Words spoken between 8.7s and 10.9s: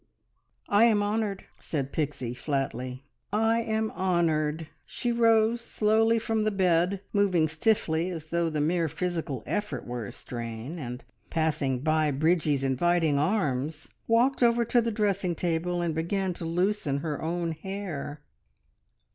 physical effort were a strain,